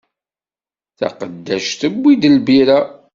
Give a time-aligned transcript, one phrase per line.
[0.97, 2.79] Taqeddact tewwi-d lbira.